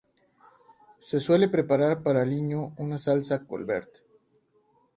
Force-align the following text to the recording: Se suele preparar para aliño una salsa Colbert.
Se 1.07 1.19
suele 1.19 1.47
preparar 1.47 2.01
para 2.01 2.23
aliño 2.23 2.73
una 2.77 2.97
salsa 2.97 3.45
Colbert. 3.45 3.97